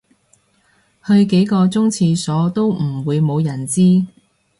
[1.05, 4.03] 去幾個鐘廁所都唔會無人知